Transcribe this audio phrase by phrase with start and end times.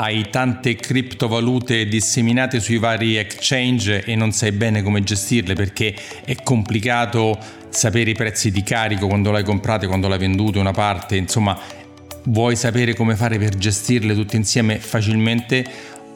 [0.00, 6.36] hai tante criptovalute disseminate sui vari exchange e non sai bene come gestirle perché è
[6.42, 7.38] complicato
[7.68, 11.58] sapere i prezzi di carico quando l'hai comprate, quando l'hai venduto una parte, insomma
[12.24, 15.64] vuoi sapere come fare per gestirle tutte insieme facilmente,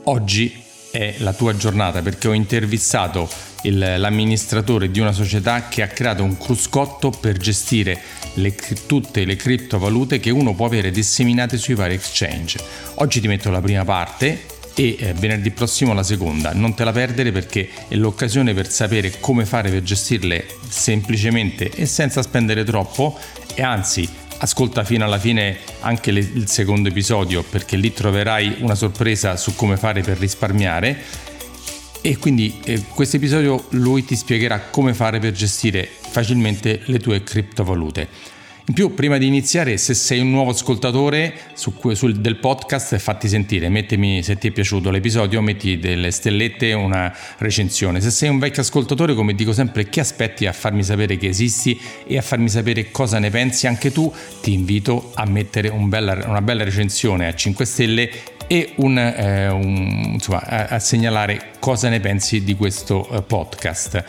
[0.05, 3.29] oggi è la tua giornata perché ho intervistato
[3.65, 8.01] il, l'amministratore di una società che ha creato un cruscotto per gestire
[8.35, 8.55] le,
[8.87, 12.59] tutte le criptovalute che uno può avere disseminate sui vari exchange.
[12.96, 16.53] Oggi ti metto la prima parte e eh, venerdì prossimo la seconda.
[16.53, 21.87] Non te la perdere perché è l'occasione per sapere come fare per gestirle semplicemente e
[21.87, 23.18] senza spendere troppo
[23.54, 28.75] e anzi ascolta fino alla fine anche le, il secondo episodio perché lì troverai una
[28.75, 31.03] sorpresa su come fare per risparmiare
[32.06, 37.22] e quindi eh, questo episodio lui ti spiegherà come fare per gestire facilmente le tue
[37.22, 38.08] criptovalute.
[38.67, 43.28] In più, prima di iniziare, se sei un nuovo ascoltatore su, sul, del podcast, fatti
[43.28, 48.01] sentire, mettimi se ti è piaciuto l'episodio, metti delle stellette una recensione.
[48.01, 51.79] Se sei un vecchio ascoltatore, come dico sempre, che aspetti a farmi sapere che esisti
[52.07, 56.25] e a farmi sapere cosa ne pensi anche tu, ti invito a mettere un bella,
[56.27, 58.11] una bella recensione a 5 stelle
[58.47, 64.05] e un, eh, un, insomma, a, a, segnalare cosa ne pensi di questo eh, podcast.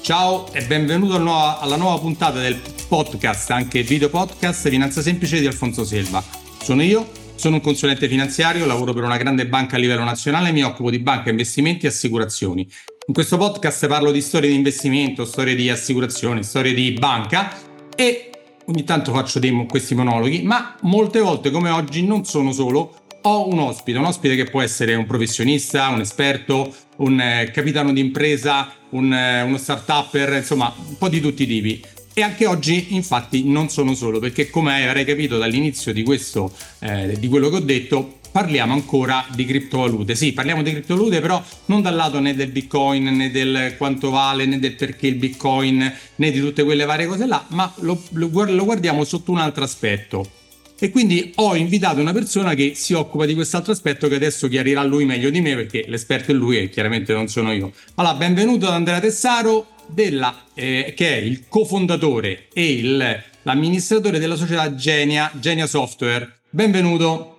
[0.01, 5.83] Ciao e benvenuto alla nuova puntata del podcast, anche video podcast Finanza Semplice di Alfonso
[5.83, 6.23] Selva.
[6.61, 10.63] Sono io, sono un consulente finanziario, lavoro per una grande banca a livello nazionale mi
[10.63, 12.65] occupo di banca, investimenti e assicurazioni.
[13.07, 17.53] In questo podcast parlo di storie di investimento, storie di assicurazioni, storie di banca
[17.95, 18.29] e
[18.67, 23.47] ogni tanto faccio dei, questi monologhi, ma molte volte come oggi non sono solo, ho
[23.47, 28.71] un ospite, un ospite che può essere un professionista, un esperto, un eh, capitano d'impresa,
[28.89, 31.83] un, eh, uno start-upper, insomma un po' di tutti i tipi.
[32.13, 37.15] E anche oggi infatti non sono solo, perché come avrei capito dall'inizio di questo, eh,
[37.19, 40.13] di quello che ho detto, parliamo ancora di criptovalute.
[40.13, 44.45] Sì, parliamo di criptovalute, però non dal lato né del Bitcoin, né del quanto vale,
[44.45, 48.29] né del perché il Bitcoin, né di tutte quelle varie cose là, ma lo, lo,
[48.29, 50.29] lo guardiamo sotto un altro aspetto.
[50.77, 54.83] E quindi ho invitato una persona che si occupa di quest'altro aspetto che adesso chiarirà
[54.83, 57.71] lui meglio di me perché l'esperto è lui e chiaramente non sono io.
[57.95, 64.35] Allora, benvenuto ad Andrea Tessaro, della, eh, che è il cofondatore e il, l'amministratore della
[64.35, 66.41] società Genia, Genia Software.
[66.51, 67.36] Benvenuto.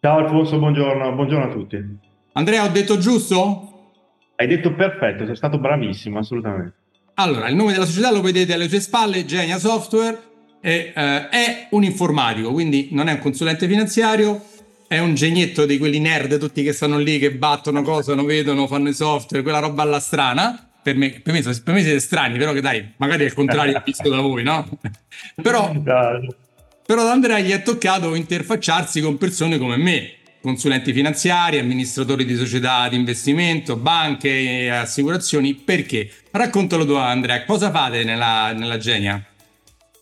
[0.00, 1.98] Ciao Alfonso, buongiorno, buongiorno a tutti.
[2.34, 3.94] Andrea, ho detto giusto?
[4.36, 6.74] Hai detto perfetto, sei stato bravissimo, assolutamente.
[7.14, 10.16] Allora, il nome della società lo vedete alle sue spalle, Genia Software,
[10.60, 14.40] e, eh, è un informatico, quindi non è un consulente finanziario,
[14.86, 18.68] è un genietto di quelli nerd, tutti che stanno lì, che battono cose, non vedono,
[18.68, 20.70] fanno i software, quella roba alla strana.
[20.80, 23.82] Per me, per me, per me siete strani, però che dai, magari è il contrario
[23.84, 24.64] visto da voi, no?
[25.42, 25.72] però
[26.88, 32.34] però ad Andrea gli è toccato interfacciarsi con persone come me, consulenti finanziari, amministratori di
[32.34, 35.52] società di investimento, banche e assicurazioni.
[35.52, 36.08] Perché?
[36.30, 39.22] Raccontalo tu Andrea, cosa fate nella, nella Genia?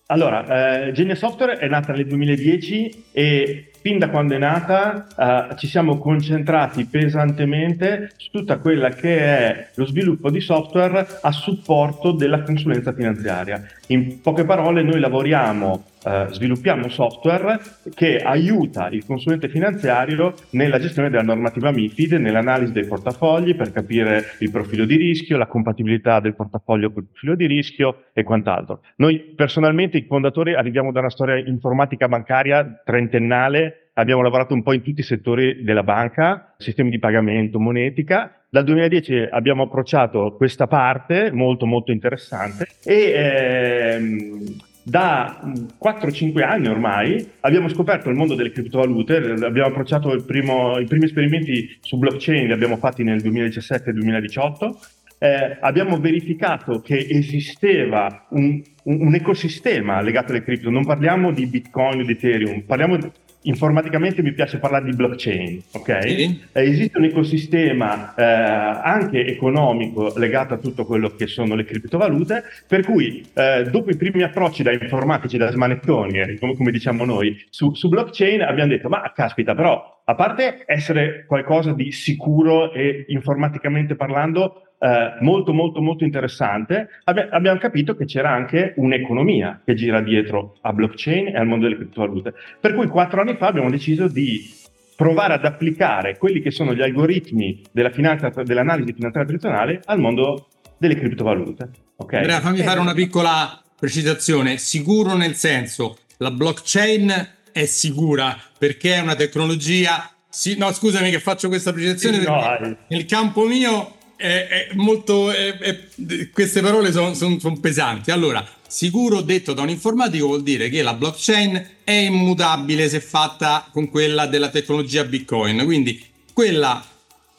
[0.07, 5.57] Allora, eh, Genia Software è nata nel 2010 e fin da quando è nata eh,
[5.59, 12.11] ci siamo concentrati pesantemente su tutta quella che è lo sviluppo di software a supporto
[12.11, 13.65] della consulenza finanziaria.
[13.89, 17.59] In poche parole, noi lavoriamo Uh, sviluppiamo software
[17.93, 24.25] che aiuta il consulente finanziario nella gestione della normativa MIFID, nell'analisi dei portafogli per capire
[24.39, 28.83] il profilo di rischio, la compatibilità del portafoglio con il profilo di rischio e quant'altro.
[28.99, 34.73] Noi personalmente, i fondatori, arriviamo da una storia informatica bancaria trentennale, abbiamo lavorato un po'
[34.73, 40.67] in tutti i settori della banca, sistemi di pagamento, monetica, dal 2010 abbiamo approcciato questa
[40.67, 42.67] parte molto molto interessante.
[42.85, 45.41] E ehm, da
[45.83, 51.79] 4-5 anni ormai abbiamo scoperto il mondo delle criptovalute, abbiamo approcciato primo, i primi esperimenti
[51.81, 54.75] su blockchain, li abbiamo fatti nel 2017-2018,
[55.19, 62.01] eh, abbiamo verificato che esisteva un un, ecosistema legato alle cripto, non parliamo di Bitcoin
[62.01, 63.11] o di Ethereum, parliamo di,
[63.47, 66.03] informaticamente mi piace parlare di blockchain, ok?
[66.03, 66.41] Sì.
[66.53, 72.43] Eh, esiste un ecosistema eh, anche economico legato a tutto quello che sono le criptovalute,
[72.67, 77.05] per cui eh, dopo i primi approcci da informatici, da smanettoni, eh, come, come diciamo
[77.05, 82.73] noi, su, su blockchain abbiamo detto, ma caspita, però a parte essere qualcosa di sicuro
[82.73, 89.63] e informaticamente parlando, eh, molto molto molto interessante, abbi- abbiamo capito che c'era anche un'economia
[89.65, 92.35] che gira dietro a blockchain e al mondo delle criptovalute.
[92.61, 94.49] Per cui quattro anni fa abbiamo deciso di
[94.95, 100.49] provare ad applicare quelli che sono gli algoritmi della finanza, dell'analisi finanziaria tradizionale al mondo
[100.79, 101.69] delle criptovalute.
[101.97, 102.21] Okay?
[102.21, 104.57] Andrea, fammi fare una piccola precisazione.
[104.57, 110.11] Sicuro nel senso, la blockchain è sicura perché è una tecnologia...
[110.29, 112.19] Sì, no, scusami che faccio questa precisazione.
[112.19, 115.31] No, nel campo mio è, è molto.
[115.31, 115.87] È,
[116.31, 118.11] queste parole sono son, son pesanti.
[118.11, 123.67] Allora, sicuro detto da un informatico vuol dire che la blockchain è immutabile se fatta
[123.73, 125.65] con quella della tecnologia Bitcoin.
[125.65, 126.05] Quindi
[126.35, 126.85] quella,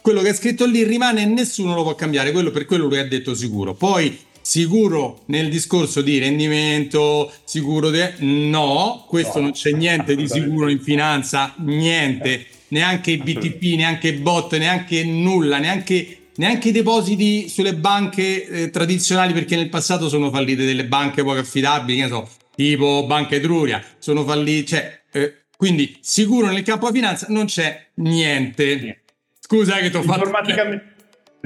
[0.01, 2.31] quello che è scritto lì rimane e nessuno lo può cambiare.
[2.31, 3.75] Quello per quello che ha detto sicuro.
[3.75, 7.99] Poi sicuro nel discorso di rendimento, sicuro di...
[8.19, 14.07] No, questo no, non c'è niente di sicuro in finanza, niente, neanche i BTP, neanche
[14.07, 20.07] i bot, neanche nulla, neanche neanche i depositi sulle banche eh, tradizionali, perché nel passato
[20.07, 25.33] sono fallite delle banche poco affidabili, che so, tipo Banca Etruria, sono fallite, cioè, eh,
[25.57, 29.01] quindi sicuro nel campo della finanza non c'è niente.
[29.41, 30.29] Scusa che ti ho fatto...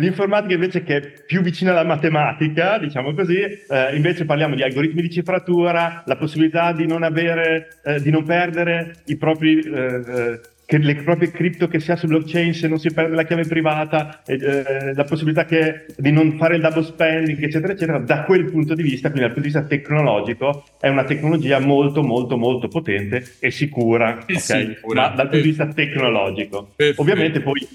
[0.02, 5.02] L'informatica invece che è più vicina alla matematica, diciamo così, eh, invece parliamo di algoritmi
[5.04, 10.40] di cifratura, la possibilità di non avere, eh, di non perdere i propri eh, eh
[10.72, 13.44] che le proprie cripto che si ha su blockchain se non si perde la chiave
[13.44, 18.50] privata, eh, la possibilità che, di non fare il double spending, eccetera, eccetera, da quel
[18.50, 22.70] punto di vista, quindi dal punto di vista tecnologico, è una tecnologia molto, molto, molto
[22.70, 24.38] potente e sicura, okay?
[24.38, 25.02] sicura.
[25.02, 26.70] ma dal punto di vista tecnologico.
[26.96, 27.68] Ovviamente poi...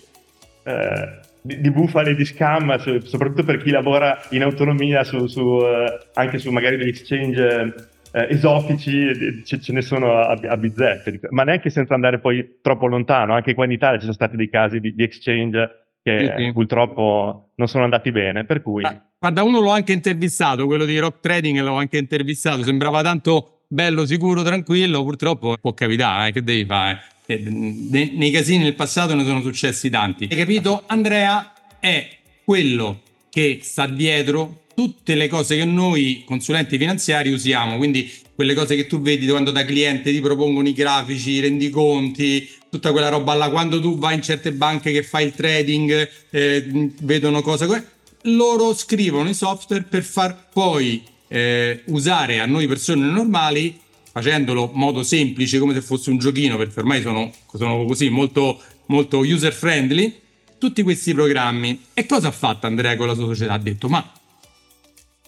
[0.65, 6.09] Eh, di, di bufale di scam, soprattutto per chi lavora in autonomia su, su, eh,
[6.15, 7.75] anche su magari degli exchange
[8.13, 12.87] eh, esotici ce, ce, ne sono a, a, bizzeffe, ma neanche senza andare poi troppo
[12.87, 16.45] lontano, anche qua in Italia ci sono stati dei casi di, di exchange che sì,
[16.45, 16.53] sì.
[16.53, 18.85] purtroppo non sono andati bene, per cui...
[18.85, 23.63] Ah, guarda, uno l'ho anche intervistato, quello di Rock Trading l'ho anche intervistato, sembrava tanto
[23.69, 27.01] bello, sicuro, tranquillo, purtroppo può capitare, eh, che devi fare?
[27.27, 30.29] Eh, nei casini del passato ne sono successi tanti.
[30.31, 30.85] Hai capito?
[30.87, 32.09] Andrea è
[32.45, 33.01] quello
[33.31, 38.87] che sta dietro tutte le cose che noi consulenti finanziari usiamo, quindi quelle cose che
[38.87, 43.49] tu vedi quando da cliente ti propongono i grafici, i rendiconti, tutta quella roba là,
[43.49, 47.89] quando tu vai in certe banche che fai il trading, eh, vedono cose,
[48.23, 53.81] loro scrivono i software per far poi eh, usare a noi persone normali,
[54.17, 58.59] facendolo in modo semplice come se fosse un giochino, perché ormai sono, sono così molto,
[58.87, 60.15] molto user friendly,
[60.57, 61.83] tutti questi programmi.
[61.93, 63.53] E cosa ha fatto Andrea con la sua società?
[63.53, 64.11] Ha detto, ma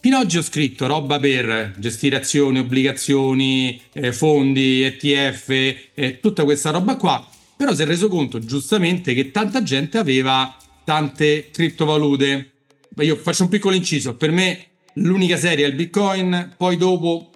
[0.01, 5.49] Fino ad oggi ho scritto roba per gestire azioni, obbligazioni, eh, fondi, ETF,
[5.93, 10.57] eh, tutta questa roba qua, però si è reso conto giustamente che tanta gente aveva
[10.85, 12.53] tante criptovalute.
[13.01, 17.31] Io faccio un piccolo inciso, per me l'unica serie è il Bitcoin, poi dopo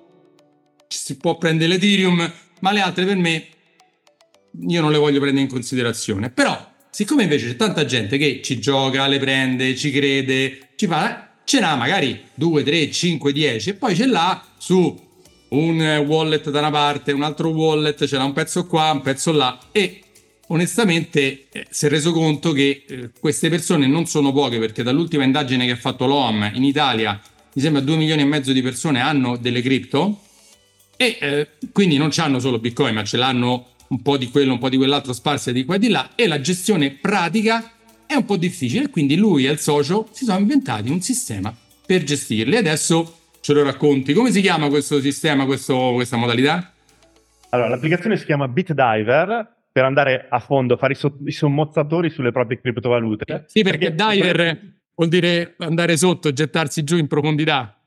[0.97, 3.47] si può prendere l'Ethereum, ma le altre per me
[4.69, 6.31] io non le voglio prendere in considerazione.
[6.31, 11.33] Però, siccome invece c'è tanta gente che ci gioca, le prende, ci crede, ci fa
[11.45, 15.11] ce n'ha magari 2, 3, 5, 10 e poi ce l'ha su
[15.49, 19.33] un wallet da una parte, un altro wallet, ce l'ha un pezzo qua, un pezzo
[19.33, 20.01] là e
[20.49, 25.25] onestamente eh, si è reso conto che eh, queste persone non sono poche perché dall'ultima
[25.25, 27.21] indagine che ha fatto l'OAM in Italia
[27.53, 30.21] mi sembra 2 milioni e mezzo di persone hanno delle cripto
[31.03, 34.59] e eh, quindi non hanno solo bitcoin ma ce l'hanno un po' di quello, un
[34.59, 37.73] po' di quell'altro sparse di qua e di là e la gestione pratica
[38.07, 41.55] è un po' difficile, quindi lui e il socio si sono inventati un sistema
[41.85, 42.57] per gestirli.
[42.57, 44.13] Adesso ce lo racconti.
[44.13, 46.73] Come si chiama questo sistema, questo, questa modalità?
[47.51, 52.33] Allora, l'applicazione si chiama BitDiver per andare a fondo, fare i, so- i sommozzatori sulle
[52.33, 53.45] proprie criptovalute.
[53.47, 54.61] Sì, perché, perché diver
[54.95, 57.82] vuol dire andare sotto, gettarsi giù in profondità.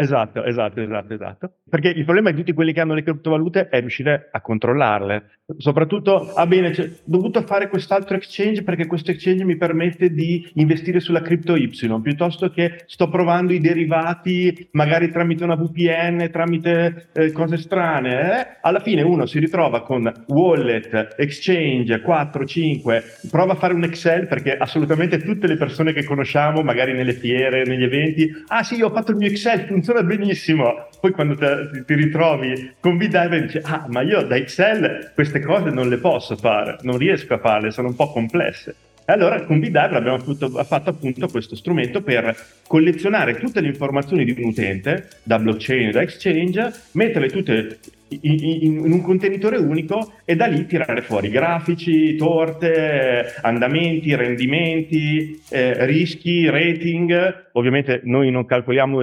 [0.00, 1.52] Esatto, esatto, esatto, esatto.
[1.68, 5.38] Perché il problema di tutti quelli che hanno le criptovalute è riuscire a controllarle.
[5.56, 10.48] Soprattutto, ah bene, cioè, ho dovuto fare quest'altro exchange perché questo exchange mi permette di
[10.54, 11.68] investire sulla cripto Y,
[12.00, 18.20] piuttosto che sto provando i derivati magari tramite una VPN, tramite eh, cose strane.
[18.20, 18.46] Eh?
[18.60, 24.28] Alla fine uno si ritrova con wallet, exchange, 4, 5, prova a fare un Excel
[24.28, 28.90] perché assolutamente tutte le persone che conosciamo, magari nelle fiere, negli eventi, ah sì, ho
[28.90, 30.86] fatto il mio Excel, funziona funziona benissimo.
[31.00, 35.70] Poi quando te, ti ritrovi con BDiver dici, ah, ma io da Excel queste cose
[35.70, 38.74] non le posso fare, non riesco a farle, sono un po' complesse.
[39.06, 44.24] E allora con BDiver abbiamo fatto, fatto, appunto questo strumento per collezionare tutte le informazioni
[44.24, 47.78] di un utente, da blockchain, da exchange, metterle tutte
[48.08, 48.38] in,
[48.84, 56.48] in, un contenitore unico e da lì tirare fuori grafici, torte, andamenti, rendimenti, eh, rischi,
[56.50, 57.48] rating.
[57.52, 59.02] Ovviamente noi non calcoliamo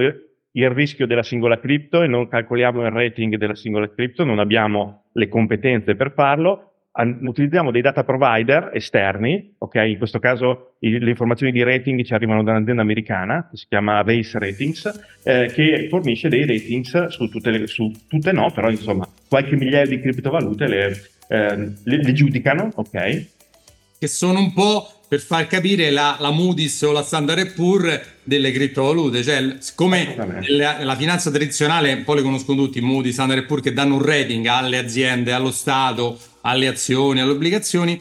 [0.56, 5.04] il rischio della singola cripto e non calcoliamo il rating della singola cripto, non abbiamo
[5.12, 9.74] le competenze per farlo, utilizziamo dei data provider esterni, ok?
[9.86, 13.66] In questo caso i, le informazioni di rating ci arrivano da un'azienda americana che si
[13.68, 18.70] chiama Race Ratings, eh, che fornisce dei ratings su tutte, le, su tutte no, però
[18.70, 20.86] insomma qualche migliaio di criptovalute le,
[21.28, 23.34] eh, le, le giudicano, ok?
[23.98, 28.50] Che sono un po' per far capire la, la Moody's o la Standard Poor's delle
[28.50, 30.16] criptovalute, cioè siccome
[30.48, 34.04] la, la, finanza tradizionale, un po' le conoscono tutti, Moody's, Standard Poor's che danno un
[34.04, 38.00] rating alle aziende, allo Stato, alle azioni, alle obbligazioni,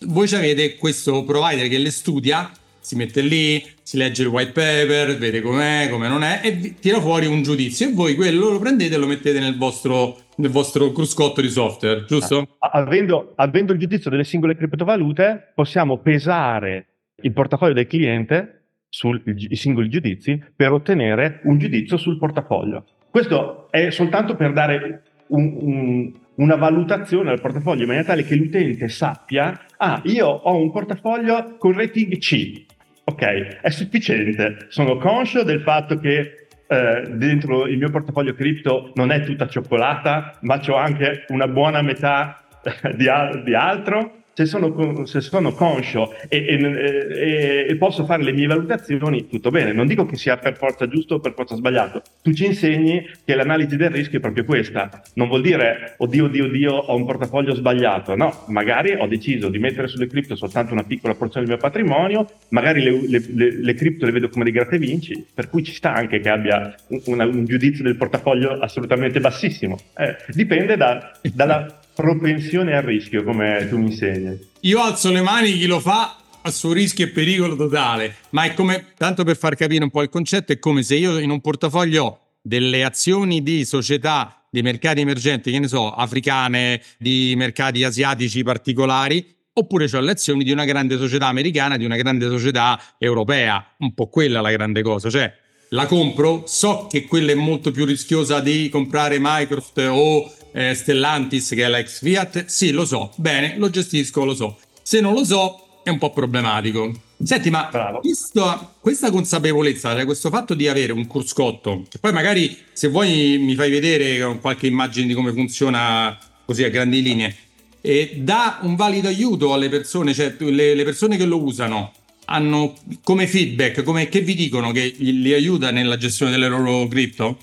[0.00, 5.18] voi avete questo provider che le studia, si mette lì, si legge il white paper,
[5.18, 7.88] vede com'è, come non è e tira fuori un giudizio.
[7.88, 12.04] E voi quello lo prendete e lo mettete nel vostro, nel vostro cruscotto di software,
[12.04, 12.56] giusto?
[12.58, 16.86] Avendo, avendo il giudizio delle singole criptovalute possiamo pesare
[17.22, 18.54] il portafoglio del cliente
[18.88, 22.84] sui singoli giudizi per ottenere un giudizio sul portafoglio.
[23.10, 28.36] Questo è soltanto per dare un, un una valutazione del portafoglio in maniera tale che
[28.36, 32.64] l'utente sappia, ah, io ho un portafoglio con rating C,
[33.04, 39.10] ok, è sufficiente, sono conscio del fatto che eh, dentro il mio portafoglio cripto non
[39.10, 42.42] è tutta cioccolata, ma ho anche una buona metà
[42.94, 43.08] di,
[43.44, 49.26] di altro, se sono, se sono conscio e, e, e, posso fare le mie valutazioni,
[49.26, 49.72] tutto bene.
[49.72, 52.02] Non dico che sia per forza giusto o per forza sbagliato.
[52.22, 55.02] Tu ci insegni che l'analisi del rischio è proprio questa.
[55.14, 58.14] Non vuol dire, oddio, oddio, oddio, ho un portafoglio sbagliato.
[58.14, 62.24] No, magari ho deciso di mettere sulle cripto soltanto una piccola porzione del mio patrimonio,
[62.50, 65.72] magari le, le, le, le cripto le vedo come dei gratte vinci, per cui ci
[65.72, 69.76] sta anche che abbia un, una, un giudizio del portafoglio assolutamente bassissimo.
[69.96, 74.38] Eh, dipende da, dalla propensione al rischio, come tu mi insegni.
[74.60, 78.54] Io alzo le mani, chi lo fa a suo rischio e pericolo totale, ma è
[78.54, 81.40] come, tanto per far capire un po' il concetto, è come se io in un
[81.40, 87.82] portafoglio ho delle azioni di società di mercati emergenti, che ne so, africane, di mercati
[87.82, 92.80] asiatici particolari, oppure ho le azioni di una grande società americana, di una grande società
[92.96, 93.74] europea.
[93.78, 95.34] Un po' quella la grande cosa, cioè
[95.70, 101.50] la compro, so che quella è molto più rischiosa di comprare Microsoft o eh, Stellantis
[101.50, 102.46] che è la ex Fiat?
[102.46, 104.58] Sì, lo so, bene, lo gestisco, lo so.
[104.82, 106.92] Se non lo so, è un po' problematico.
[107.22, 107.68] Senti, ma
[108.00, 113.38] visto questa consapevolezza, cioè questo fatto di avere un cruscotto, che poi magari se vuoi
[113.38, 117.36] mi fai vedere qualche immagine di come funziona così a grandi linee,
[117.80, 121.92] e dà un valido aiuto alle persone, cioè le, le persone che lo usano
[122.26, 127.38] hanno come feedback, come, che vi dicono che li aiuta nella gestione delle loro cripto?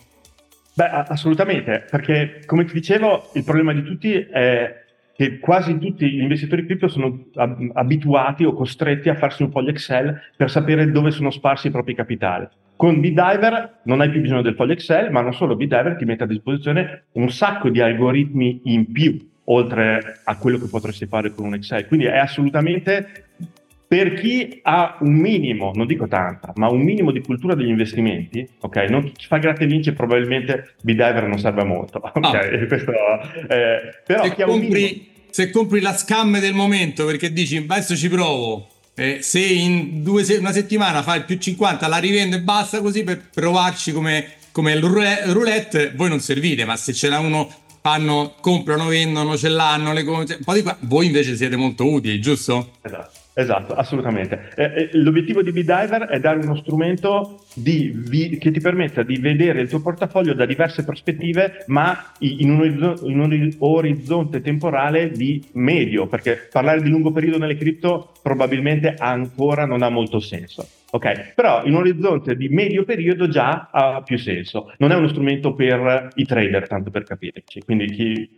[0.76, 4.84] Beh, assolutamente, perché come ti dicevo, il problema di tutti è
[5.16, 9.70] che quasi tutti gli investitori cripto sono ab- abituati o costretti a farsi un foglio
[9.70, 12.46] Excel per sapere dove sono sparsi i propri capitali.
[12.76, 16.24] Con BDiver non hai più bisogno del foglio Excel, ma non solo BDiver ti mette
[16.24, 21.46] a disposizione un sacco di algoritmi in più, oltre a quello che potresti fare con
[21.46, 21.88] un Excel.
[21.88, 23.28] Quindi è assolutamente
[23.96, 28.46] per chi ha un minimo, non dico tanta, ma un minimo di cultura degli investimenti,
[28.60, 28.76] ok?
[28.90, 32.26] Non chi fa gratte vince probabilmente B-Diver non serve molto, ok?
[32.26, 32.66] Ah.
[32.68, 38.10] Questo, eh, però se compri, se compri la scam del momento perché dici adesso ci
[38.10, 42.82] provo, eh, se in se- una settimana fa il più 50 la rivendo e basta
[42.82, 47.50] così per provarci come, come il roulette, voi non servite, ma se ce n'è uno
[47.80, 51.90] fanno, comprano, vendono, ce l'hanno, le cose, un po' di qua, voi invece siete molto
[51.90, 52.72] utili, giusto?
[52.82, 53.24] Esatto.
[53.38, 54.50] Esatto, assolutamente.
[54.56, 59.60] Eh, eh, l'obiettivo di BDiver è dare uno strumento vi, che ti permetta di vedere
[59.60, 65.44] il tuo portafoglio da diverse prospettive, ma in un, orizzonte, in un, orizzonte temporale di
[65.54, 70.66] medio, perché parlare di lungo periodo nelle cripto probabilmente ancora non ha molto senso.
[70.92, 74.74] Ok, però in un orizzonte di medio periodo già ha più senso.
[74.78, 77.60] Non è uno strumento per i trader, tanto per capirci.
[77.66, 78.30] Quindi chi,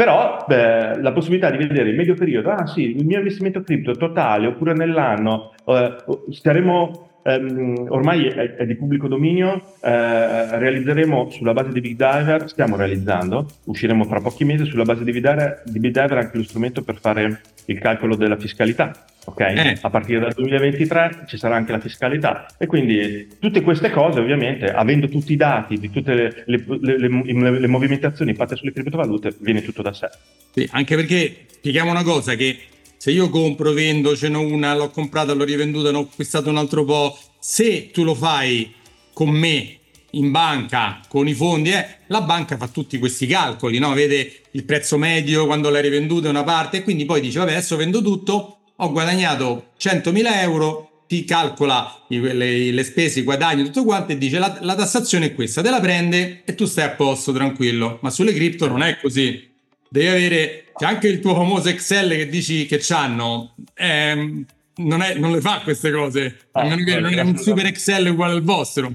[0.00, 3.92] però beh, la possibilità di vedere il medio periodo, ah sì, il mio investimento cripto
[3.92, 5.94] totale oppure nell'anno, eh,
[6.30, 12.48] staremo, ehm, ormai è, è, di pubblico dominio, eh, realizzeremo sulla base di Big Diver,
[12.48, 16.38] stiamo realizzando, usciremo fra pochi mesi sulla base di Big Diver, di Big Diver anche
[16.38, 18.92] lo strumento per fare il calcolo della fiscalità
[19.24, 19.56] Okay?
[19.56, 19.78] Eh.
[19.80, 24.72] A partire dal 2023 ci sarà anche la fiscalità e quindi tutte queste cose ovviamente
[24.72, 29.62] avendo tutti i dati di tutte le, le, le, le movimentazioni fatte sulle criptovalute viene
[29.62, 30.08] tutto da sé.
[30.52, 32.58] Sì, anche perché spieghiamo una cosa che
[32.96, 36.58] se io compro, vendo, ce n'ho una, l'ho comprata, l'ho rivenduta, ne ho acquistato un
[36.58, 38.74] altro po', se tu lo fai
[39.12, 39.78] con me
[40.12, 43.92] in banca con i fondi, eh, la banca fa tutti questi calcoli, no?
[43.92, 47.76] vede il prezzo medio quando l'hai rivenduta una parte e quindi poi dice vabbè adesso
[47.76, 54.12] vendo tutto, ho guadagnato 100.000 euro, ti calcola le, le spese, i guadagni, tutto quanto
[54.12, 57.32] e dice la, la tassazione è questa, te la prende e tu stai a posto
[57.32, 59.48] tranquillo, ma sulle cripto non è così.
[59.88, 63.54] Devi avere c'è anche il tuo famoso Excel che dici che c'hanno.
[63.74, 64.46] Ehm,
[64.76, 68.08] non, è, non, le fa queste cose, ah, non, è, non è un super Excel
[68.08, 68.90] uguale al vostro.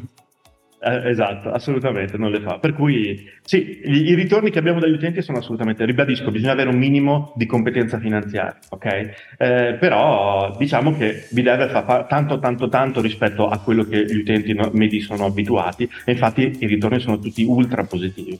[0.88, 2.60] Eh, esatto, assolutamente non le fa.
[2.60, 6.70] Per cui sì, i, i, ritorni che abbiamo dagli utenti sono assolutamente, ribadisco, bisogna avere
[6.70, 8.86] un minimo di competenza finanziaria, ok?
[8.86, 14.54] Eh, però diciamo che Bideve fa tanto tanto tanto rispetto a quello che gli utenti
[14.54, 18.40] no, medi sono abituati e infatti i ritorni sono tutti ultra positivi.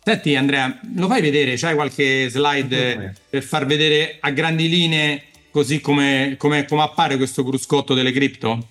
[0.00, 1.56] Senti Andrea, lo fai vedere?
[1.56, 7.42] C'hai qualche slide per far vedere a grandi linee così come, come, come appare questo
[7.42, 8.68] cruscotto delle cripto?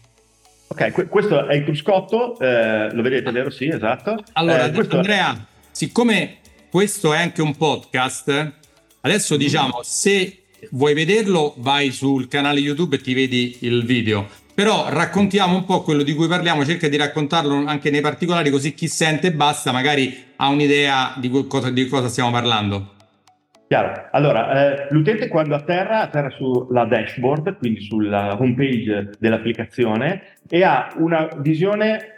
[0.73, 3.51] Ok, questo è il cruscotto, eh, lo vedete vero?
[3.51, 4.23] Sì, esatto.
[4.33, 5.37] Allora, eh, Andrea, è...
[5.69, 6.37] siccome
[6.71, 8.53] questo è anche un podcast,
[9.01, 14.27] adesso diciamo, se vuoi vederlo, vai sul canale YouTube e ti vedi il video.
[14.55, 18.73] Però raccontiamo un po' quello di cui parliamo, cerca di raccontarlo anche nei particolari, così
[18.73, 22.92] chi sente basta, magari ha un'idea di cosa, di cosa stiamo parlando.
[23.67, 24.09] Chiaro.
[24.11, 31.27] Allora, eh, l'utente quando atterra, atterra sulla dashboard, quindi sulla homepage dell'applicazione e ha una
[31.37, 32.13] visione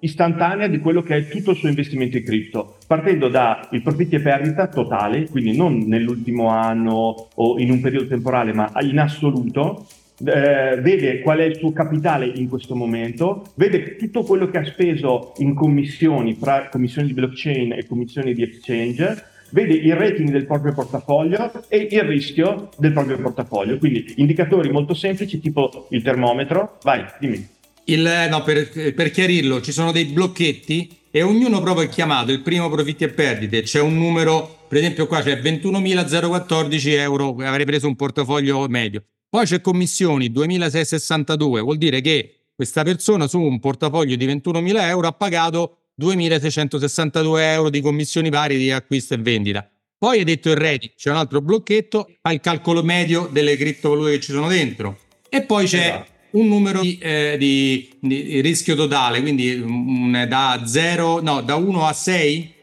[0.00, 4.20] istantanea di quello che è tutto il suo investimento in cripto, partendo dai profitti e
[4.20, 9.86] perdita totali, quindi non nell'ultimo anno o in un periodo temporale, ma in assoluto,
[10.24, 14.64] eh, vede qual è il suo capitale in questo momento, vede tutto quello che ha
[14.64, 20.46] speso in commissioni, fra commissioni di blockchain e commissioni di exchange, vede il rating del
[20.46, 23.78] proprio portafoglio e il rischio del proprio portafoglio.
[23.78, 26.78] Quindi indicatori molto semplici tipo il termometro.
[26.82, 27.48] Vai, dimmi.
[27.84, 32.40] Il, no, per, per chiarirlo, ci sono dei blocchetti e ognuno proprio è chiamato il
[32.40, 33.62] primo profitti e perdite.
[33.62, 39.02] C'è un numero, per esempio qua c'è 21.014 euro, avrei preso un portafoglio medio.
[39.28, 45.06] Poi c'è commissioni 2.662, vuol dire che questa persona su un portafoglio di 21.000 euro
[45.06, 49.68] ha pagato 2.662 euro di commissioni varie di acquisto e vendita.
[49.98, 54.12] Poi hai detto il rating, c'è un altro blocchetto, fa il calcolo medio delle criptovalute
[54.12, 54.96] che ci sono dentro.
[55.28, 56.10] E poi c'è esatto.
[56.30, 61.86] un numero di, eh, di, di, rischio totale, quindi um, da 0, no, da 1
[61.86, 62.54] a 6.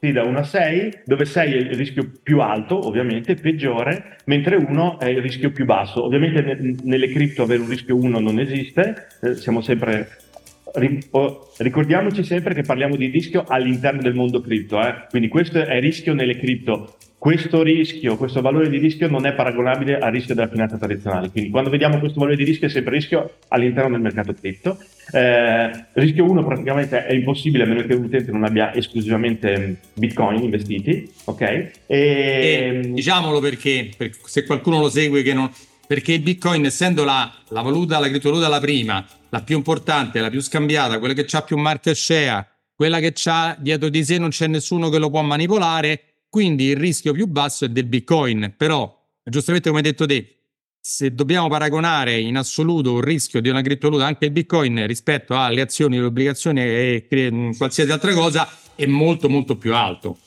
[0.00, 4.56] Sì, da 1 a 6, dove 6 è il rischio più alto, ovviamente, peggiore, mentre
[4.56, 6.04] 1 è il rischio più basso.
[6.04, 10.28] Ovviamente ne, nelle cripto avere un rischio 1 non esiste, eh, siamo sempre
[10.72, 15.06] ricordiamoci sempre che parliamo di rischio all'interno del mondo cripto, eh?
[15.08, 16.96] quindi questo è rischio nelle cripto.
[17.20, 21.28] Questo rischio, questo valore di rischio non è paragonabile al rischio della finanza tradizionale.
[21.30, 24.78] Quindi quando vediamo questo valore di rischio è sempre rischio all'interno del mercato cripto.
[25.12, 31.10] Eh, rischio 1 praticamente è impossibile a meno che l'utente non abbia esclusivamente bitcoin investiti.
[31.24, 31.42] Ok?
[31.42, 31.70] E...
[31.88, 35.50] E, diciamolo perché, perché se qualcuno lo segue che non,
[35.90, 40.30] perché il Bitcoin, essendo la, la valuta, la criptovaluta la prima, la più importante, la
[40.30, 44.28] più scambiata, quella che ha più market share, quella che ha dietro di sé non
[44.28, 48.54] c'è nessuno che lo può manipolare, quindi il rischio più basso è del Bitcoin.
[48.56, 50.36] Però, giustamente come hai detto te,
[50.78, 55.60] se dobbiamo paragonare in assoluto il rischio di una criptovaluta, anche il Bitcoin, rispetto alle
[55.60, 60.18] azioni, le obbligazioni e qualsiasi altra cosa, è molto molto più alto.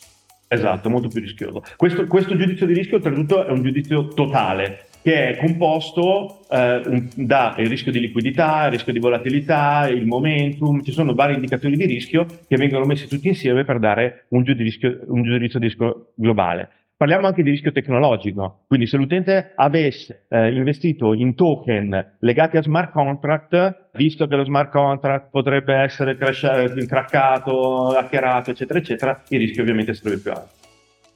[0.50, 1.64] Esatto, molto più rischioso.
[1.78, 7.56] Questo, questo giudizio di rischio, oltretutto, è un giudizio totale, che è composto eh, da
[7.58, 11.86] il rischio di liquidità, il rischio di volatilità, il momentum, ci sono vari indicatori di
[11.86, 16.70] rischio che vengono messi tutti insieme per dare un giudizio, un giudizio di rischio globale.
[16.96, 22.62] Parliamo anche di rischio tecnologico, quindi se l'utente avesse eh, investito in token legati a
[22.62, 29.40] smart contract, visto che lo smart contract potrebbe essere crash- craccato, hackerato, eccetera, eccetera, il
[29.40, 30.53] rischio ovviamente sarebbe più alto.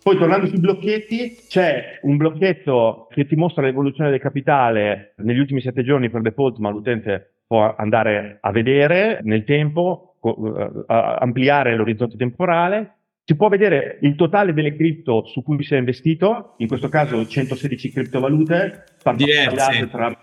[0.08, 5.60] Poi tornando sui blocchetti, c'è un blocchetto che ti mostra l'evoluzione del capitale negli ultimi
[5.60, 12.16] sette giorni per default, ma l'utente può andare a vedere nel tempo, uh, ampliare l'orizzonte
[12.16, 13.00] temporale.
[13.26, 17.28] Si può vedere il totale delle cripto su cui si è investito, in questo caso
[17.28, 20.18] 116 criptovalute, diverse tra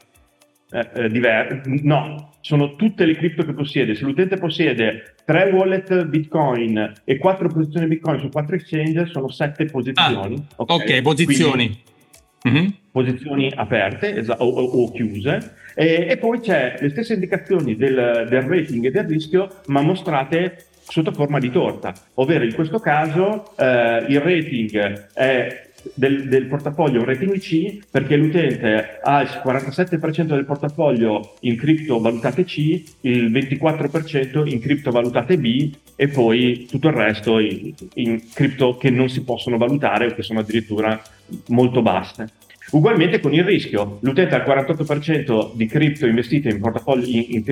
[0.75, 3.95] eh, eh, diver- no, sono tutte le cripto che possiede.
[3.95, 9.67] Se l'utente possiede tre wallet Bitcoin e quattro posizioni Bitcoin su quattro exchange, sono sette
[9.67, 10.35] posizioni.
[10.35, 11.83] Ah, ok, okay posizioni.
[12.47, 12.67] Mm-hmm.
[12.91, 18.43] posizioni aperte o, o, o chiuse, e, e, poi c'è le stesse indicazioni del, del
[18.43, 24.05] rating e del rischio, ma mostrate sotto forma di torta, ovvero in questo caso eh,
[24.09, 25.64] il rating è
[25.95, 32.83] del, del, portafoglio rating C perché l'utente ha il 47% del portafoglio in criptovalutate C,
[33.03, 39.09] il 24% in criptovalutate B e poi tutto il resto in, in cripto che non
[39.09, 41.01] si possono valutare o che sono addirittura
[41.49, 42.29] molto basse.
[42.71, 47.45] Ugualmente con il rischio, l'utente ha il 48% di cripto investite in portafogli, in,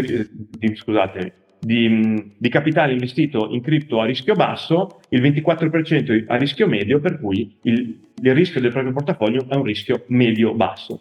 [0.61, 1.33] in, scusate,
[1.65, 7.21] di, di, capitale investito in cripto a rischio basso, il 24% a rischio medio, per
[7.21, 11.01] cui il, il rischio del proprio portafoglio è un rischio medio-basso.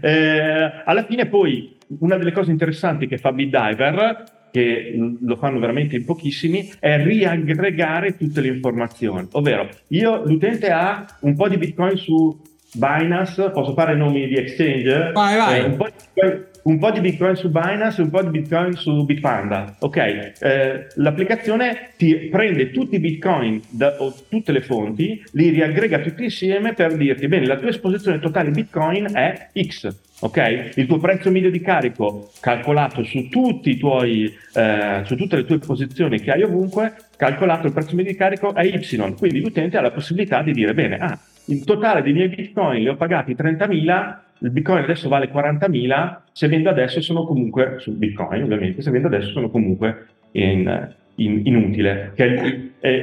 [0.00, 5.96] Eh, alla fine poi una delle cose interessanti che fa BitDiver, che lo fanno veramente
[5.96, 9.28] in pochissimi, è riaggregare tutte le informazioni.
[9.32, 12.40] Ovvero, io, l'utente ha un po' di Bitcoin su
[12.74, 15.12] Binance, posso fare nomi di exchange?
[15.12, 15.60] Vai, vai.
[15.60, 19.04] Eh, un, po di, un, po di, Bitcoin su Binance un po' di Bitcoin su
[19.04, 19.76] Bitpanda.
[19.80, 26.00] Ok, eh, l'applicazione ti prende tutti i Bitcoin da o tutte le fonti, li riaggrega
[26.00, 30.06] tutti insieme per dirti, bene, la tua esposizione totale Bitcoin è X.
[30.20, 30.72] Ok?
[30.74, 36.20] Il tuo prezzo medio di carico calcolato su, tuoi, eh, su tutte le tue posizioni
[36.20, 39.14] che hai ovunque, calcolato il prezzo medio di carico è Y.
[39.16, 41.18] Quindi l'utente ha la possibilità di dire, bene, ah,
[41.48, 46.48] il totale dei miei bitcoin li ho pagati 30.000, il bitcoin adesso vale 40.000, se
[46.48, 52.12] vendo adesso sono comunque, su bitcoin ovviamente, se vendo adesso sono comunque in, in, inutile,
[52.14, 52.42] che è,
[52.80, 53.02] è,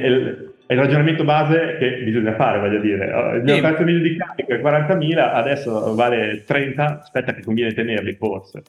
[0.66, 3.06] è, il ragionamento base che bisogna fare, voglio dire.
[3.36, 8.14] Il mio prezzo medio di carico è 40.000, adesso vale 30, aspetta che conviene tenerli
[8.14, 8.62] forse.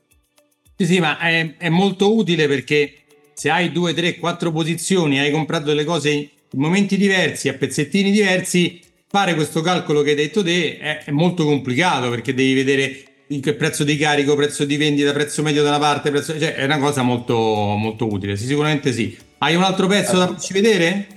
[0.75, 2.91] Sì, sì, ma è, è molto utile perché
[3.33, 8.11] se hai due, tre, quattro posizioni, hai comprato delle cose in momenti diversi, a pezzettini
[8.11, 13.03] diversi, fare questo calcolo che hai detto te è, è molto complicato perché devi vedere
[13.27, 16.63] il prezzo di carico, prezzo di vendita, prezzo medio da una parte, prezzo, cioè è
[16.63, 18.37] una cosa molto, molto utile.
[18.37, 19.17] Sì, sicuramente sì.
[19.39, 21.07] Hai un altro pezzo da farci vedere?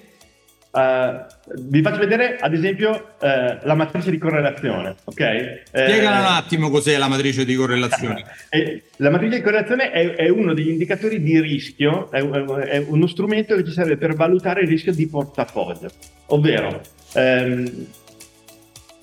[0.73, 1.25] Uh,
[1.63, 3.27] vi faccio vedere ad esempio uh,
[3.63, 4.97] la matrice di correlazione.
[5.05, 5.63] Okay?
[5.65, 8.25] Spiegala uh, un attimo cos'è la matrice di correlazione.
[8.97, 13.57] la matrice di correlazione è, è, uno degli indicatori di rischio, è, è, uno strumento
[13.57, 15.91] che ci serve per valutare il rischio di portafoglio.
[16.27, 16.81] Ovvero,
[17.15, 17.87] um,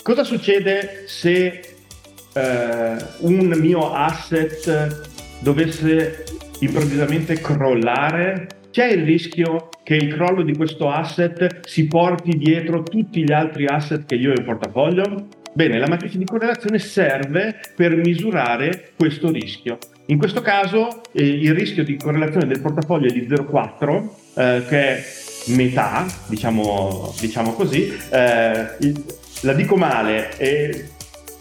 [0.02, 1.62] cosa succede se
[2.38, 5.02] un mio asset
[5.40, 6.24] dovesse
[6.60, 13.24] improvvisamente crollare c'è il rischio che il crollo di questo asset si porti dietro tutti
[13.24, 15.28] gli altri asset che io ho in portafoglio?
[15.54, 19.80] Bene, la matrice di correlazione serve per misurare questo rischio.
[20.08, 24.80] In questo caso eh, il rischio di correlazione del portafoglio è di 0,4, eh, che
[24.80, 25.04] è
[25.48, 27.96] metà, diciamo, diciamo così.
[28.10, 29.04] Eh, il,
[29.42, 30.90] la dico male, e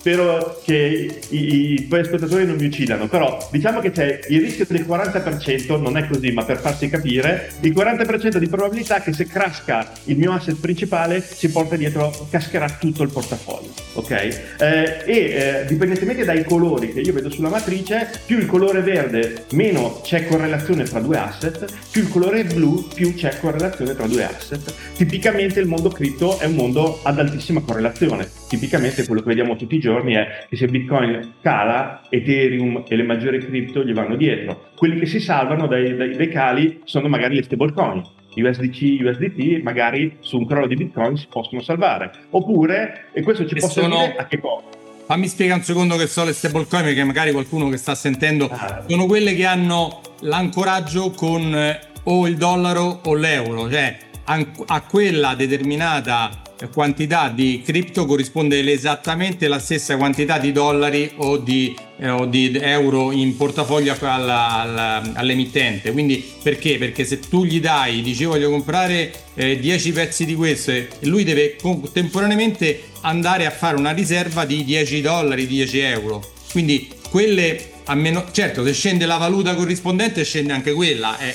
[0.06, 4.64] spero che i, i tuoi ascoltatori non mi uccidano, però diciamo che c'è il rischio
[4.68, 9.26] del 40%, non è così, ma per farsi capire, il 40% di probabilità che se
[9.26, 14.10] crasca il mio asset principale si porta dietro, cascherà tutto il portafoglio, ok?
[14.10, 19.46] Eh, e eh, dipendentemente dai colori che io vedo sulla matrice, più il colore verde,
[19.54, 24.24] meno c'è correlazione tra due asset, più il colore blu, più c'è correlazione tra due
[24.24, 24.72] asset.
[24.96, 29.76] Tipicamente il mondo cripto è un mondo ad altissima correlazione, tipicamente quello che vediamo tutti
[29.76, 34.70] i giorni è che se Bitcoin cala, Ethereum e le maggiori cripto gli vanno dietro.
[34.76, 38.02] Quelli che si salvano dai, dai, dai cali sono magari le stablecoin.
[38.36, 42.10] USDC, USDT, magari su un crollo di Bitcoin si possono salvare.
[42.30, 43.96] Oppure, e questo ci e posso sono...
[43.96, 44.66] dire a che cosa?
[45.06, 48.84] Fammi spiegare un secondo che sono le stablecoin, perché magari qualcuno che sta sentendo ah.
[48.86, 53.96] sono quelle che hanno l'ancoraggio con eh, o il dollaro o l'euro, cioè
[54.28, 61.76] a quella determinata quantità di cripto corrisponde esattamente la stessa quantità di dollari o di,
[61.98, 65.92] eh, o di euro in portafoglio alla, alla, all'emittente.
[65.92, 66.78] Quindi perché?
[66.78, 71.24] Perché se tu gli dai, dici voglio comprare eh, 10 pezzi di questo e lui
[71.24, 76.32] deve contemporaneamente andare a fare una riserva di 10 dollari, 10 euro.
[76.50, 81.34] Quindi quelle a meno certo se scende la valuta corrispondente scende anche quella, eh,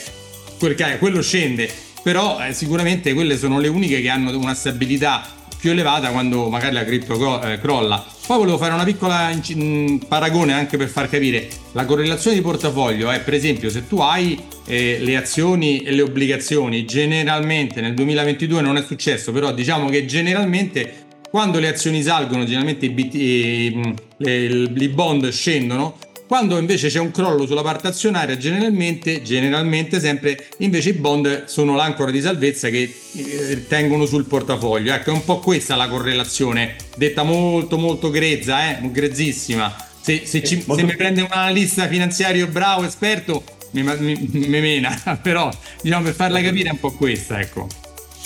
[0.98, 6.10] quello scende però eh, sicuramente quelle sono le uniche che hanno una stabilità più elevata
[6.10, 8.04] quando magari la cripto eh, crolla.
[8.26, 12.42] Poi volevo fare una piccola inc- mm, paragone anche per far capire la correlazione di
[12.42, 17.94] portafoglio è per esempio se tu hai eh, le azioni e le obbligazioni generalmente nel
[17.94, 23.14] 2022 non è successo però diciamo che generalmente quando le azioni salgono generalmente i, BT,
[23.14, 24.34] i, mm, le,
[24.76, 25.98] i bond scendono
[26.32, 31.76] Quando invece c'è un crollo sulla parte azionaria, generalmente, generalmente sempre, invece i bond sono
[31.76, 34.94] l'ancora di salvezza che eh, tengono sul portafoglio.
[34.94, 38.80] Ecco, è un po' questa la correlazione, detta molto molto grezza, eh?
[38.92, 39.76] grezzissima.
[40.00, 44.98] Se, se, ci, se mi prende un analista finanziario bravo, esperto, mi, mi, mi mena,
[45.22, 47.68] però diciamo per farla capire è un po' questa, ecco.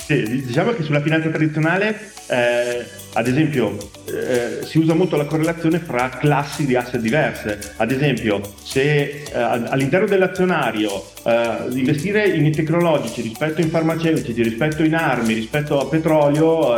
[0.05, 5.79] Sì, diciamo che sulla finanza tradizionale eh, ad esempio, eh, si usa molto la correlazione
[5.79, 7.73] fra classi di asset diverse.
[7.77, 14.93] Ad esempio, se eh, all'interno dell'azionario eh, investire in tecnologici rispetto in farmaceutici, rispetto in
[14.93, 16.77] armi, rispetto a petrolio,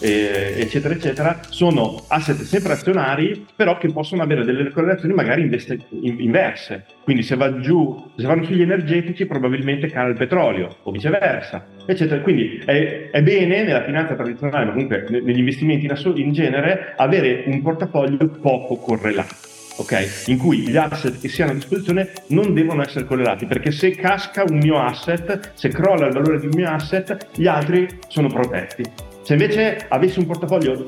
[0.00, 5.78] eh, eccetera, eccetera, sono asset sempre azionari, però che possono avere delle correlazioni magari investe-
[5.90, 6.84] inverse.
[7.02, 12.20] Quindi se va giù, se vanno sugli energetici, probabilmente cala il petrolio, o viceversa, eccetera.
[12.20, 16.92] Quindi è, è bene nella finanza tradizionale, ma comunque negli investimenti in, assol- in genere,
[16.96, 19.56] avere un portafoglio poco correlato.
[19.78, 20.08] Okay?
[20.26, 23.90] in cui gli asset che si hanno a disposizione non devono essere correlati, perché se
[23.90, 28.28] casca un mio asset, se crolla il valore di un mio asset, gli altri sono
[28.28, 28.82] protetti.
[29.22, 30.84] Se invece avessi un portafoglio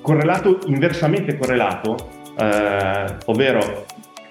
[0.00, 3.86] correlato, inversamente correlato, eh, ovvero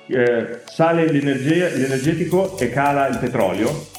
[0.08, 3.91] eh, sale l'energetico e cala il petrolio,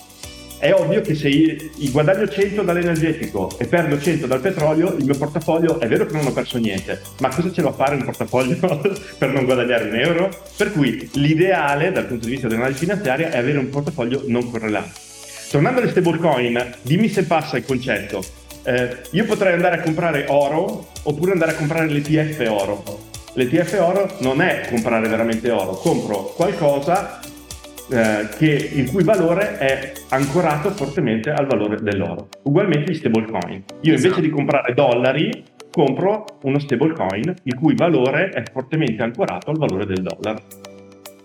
[0.62, 1.56] è ovvio che se io
[1.90, 6.24] guadagno 100 dall'energetico e perdo 100 dal petrolio, il mio portafoglio è vero che non
[6.24, 8.56] ho perso niente, ma cosa ce l'ho a fare un portafoglio
[9.18, 10.30] per non guadagnare un euro?
[10.56, 14.90] Per cui l'ideale dal punto di vista dell'analisi finanziaria è avere un portafoglio non correlato.
[15.50, 18.22] Tornando alle stablecoin, dimmi se passa il concetto.
[18.62, 22.84] Eh, io potrei andare a comprare oro oppure andare a comprare l'ETF oro.
[23.32, 27.18] L'ETF oro non è comprare veramente oro, compro qualcosa
[27.92, 32.28] eh, che, il cui valore è ancorato fortemente al valore dell'oro.
[32.44, 33.64] Ugualmente gli stablecoin.
[33.82, 34.06] Io esatto.
[34.06, 39.84] invece di comprare dollari compro uno stablecoin il cui valore è fortemente ancorato al valore
[39.84, 40.42] del dollaro.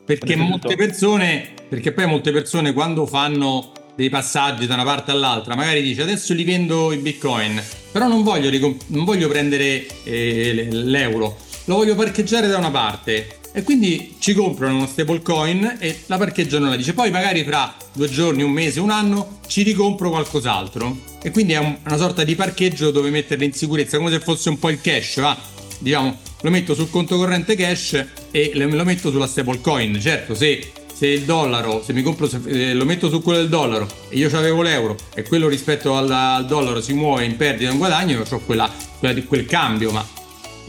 [0.05, 5.55] Perché molte persone, perché poi molte persone quando fanno dei passaggi da una parte all'altra,
[5.55, 11.37] magari dice adesso li vendo i bitcoin, però non voglio, non voglio prendere eh, l'euro,
[11.65, 16.69] lo voglio parcheggiare da una parte e quindi ci comprano uno stablecoin e la parcheggiano
[16.69, 16.75] là.
[16.75, 20.95] Dice poi magari fra due giorni, un mese, un anno ci ricompro qualcos'altro.
[21.23, 24.49] E quindi è un, una sorta di parcheggio dove metterle in sicurezza, come se fosse
[24.49, 25.35] un po' il cash, va?
[25.79, 29.99] Diciamo, lo metto sul conto corrente cash e lo metto sulla stablecoin.
[29.99, 33.49] Certo, se, se il dollaro, se mi compro, se, eh, lo metto su quello del
[33.49, 37.71] dollaro e io avevo l'euro e quello rispetto al, al dollaro si muove in perdita
[37.71, 40.07] o in guadagno, ho quella, quella, quel cambio, ma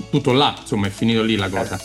[0.09, 1.79] tutto là, insomma, è finito lì la cosa.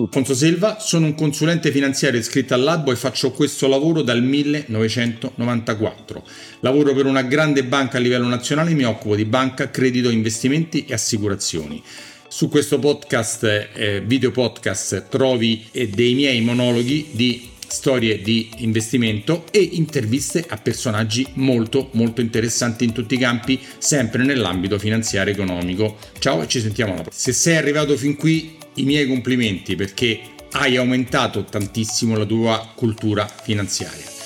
[0.00, 6.22] Alfonso Silva, sono un consulente finanziario iscritto all'Albo e faccio questo lavoro dal 1994.
[6.60, 10.84] Lavoro per una grande banca a livello nazionale e mi occupo di banca, credito, investimenti
[10.86, 11.82] e assicurazioni.
[12.28, 19.44] Su questo podcast, eh, video podcast, trovi eh, dei miei monologhi di storie di investimento
[19.50, 25.96] e interviste a personaggi molto molto interessanti in tutti i campi, sempre nell'ambito finanziario economico.
[26.18, 27.34] Ciao e ci sentiamo alla prossima.
[27.34, 30.20] Se sei arrivato fin qui i miei complimenti perché
[30.52, 34.16] hai aumentato tantissimo la tua cultura finanziaria.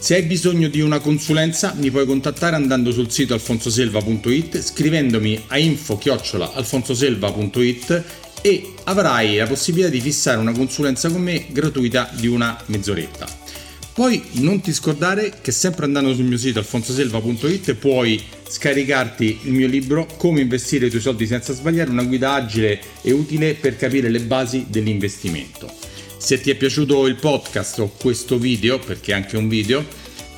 [0.00, 5.58] Se hai bisogno di una consulenza mi puoi contattare andando sul sito alfonsoselva.it scrivendomi a
[5.58, 8.04] info-alfonsoselva.it
[8.40, 13.26] e avrai la possibilità di fissare una consulenza con me gratuita di una mezz'oretta.
[13.92, 19.66] Poi non ti scordare che sempre andando sul mio sito alfonsoselva.it puoi scaricarti il mio
[19.66, 24.08] libro Come investire i tuoi soldi senza sbagliare, una guida agile e utile per capire
[24.08, 25.70] le basi dell'investimento.
[26.16, 29.84] Se ti è piaciuto il podcast o questo video, perché è anche un video,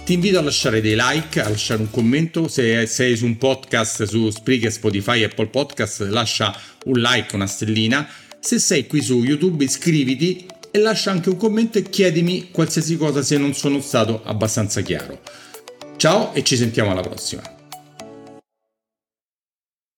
[0.04, 2.48] ti invito a lasciare dei like, a lasciare un commento.
[2.48, 6.54] Se sei su un podcast su Spreaker, Spotify, Apple Podcast, lascia
[6.86, 8.08] un like, una stellina.
[8.40, 13.22] Se sei qui su YouTube, iscriviti e lascia anche un commento e chiedimi qualsiasi cosa
[13.22, 15.20] se non sono stato abbastanza chiaro.
[15.96, 17.59] Ciao e ci sentiamo alla prossima.